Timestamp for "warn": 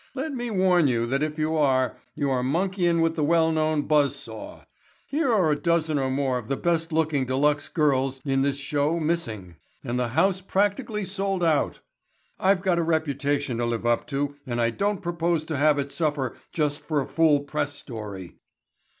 0.49-0.87